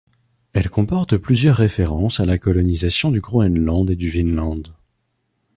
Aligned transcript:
Elle 0.53 0.71
comporte 0.71 1.15
plusieurs 1.17 1.57
références 1.57 2.19
à 2.19 2.25
la 2.25 2.39
colonisation 2.39 3.11
du 3.11 3.21
Groenland 3.21 3.87
et 3.87 3.95
du 3.95 4.09
Vinland. 4.09 4.73